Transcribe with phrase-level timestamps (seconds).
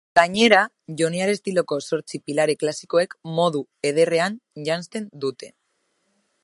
[0.17, 0.59] Gainera,
[1.01, 3.63] joniar estiloko zortzi pilare klasikoek modu
[3.93, 5.57] ederrean janzten dute.